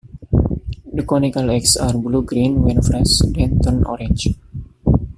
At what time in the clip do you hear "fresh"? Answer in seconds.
2.81-3.19